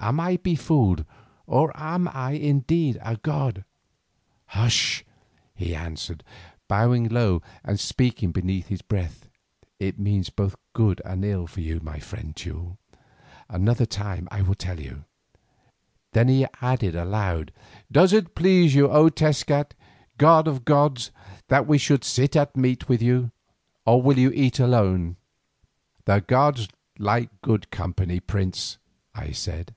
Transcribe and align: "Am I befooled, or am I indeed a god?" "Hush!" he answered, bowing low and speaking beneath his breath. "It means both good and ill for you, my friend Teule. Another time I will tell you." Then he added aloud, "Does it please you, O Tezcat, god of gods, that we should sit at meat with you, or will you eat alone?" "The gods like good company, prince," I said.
"Am 0.00 0.20
I 0.20 0.36
befooled, 0.36 1.04
or 1.48 1.72
am 1.74 2.06
I 2.12 2.30
indeed 2.30 2.96
a 3.02 3.16
god?" 3.16 3.64
"Hush!" 4.46 5.04
he 5.56 5.74
answered, 5.74 6.22
bowing 6.68 7.08
low 7.08 7.42
and 7.64 7.80
speaking 7.80 8.30
beneath 8.30 8.68
his 8.68 8.80
breath. 8.80 9.28
"It 9.80 9.98
means 9.98 10.30
both 10.30 10.54
good 10.72 11.02
and 11.04 11.24
ill 11.24 11.48
for 11.48 11.60
you, 11.62 11.80
my 11.80 11.98
friend 11.98 12.36
Teule. 12.36 12.78
Another 13.48 13.84
time 13.86 14.28
I 14.30 14.40
will 14.40 14.54
tell 14.54 14.78
you." 14.78 15.04
Then 16.12 16.28
he 16.28 16.46
added 16.62 16.94
aloud, 16.94 17.50
"Does 17.90 18.12
it 18.12 18.36
please 18.36 18.76
you, 18.76 18.88
O 18.88 19.08
Tezcat, 19.10 19.72
god 20.16 20.46
of 20.46 20.64
gods, 20.64 21.10
that 21.48 21.66
we 21.66 21.76
should 21.76 22.04
sit 22.04 22.36
at 22.36 22.56
meat 22.56 22.88
with 22.88 23.02
you, 23.02 23.32
or 23.84 24.00
will 24.00 24.16
you 24.16 24.30
eat 24.32 24.60
alone?" 24.60 25.16
"The 26.04 26.20
gods 26.20 26.68
like 27.00 27.30
good 27.42 27.70
company, 27.72 28.20
prince," 28.20 28.78
I 29.12 29.32
said. 29.32 29.74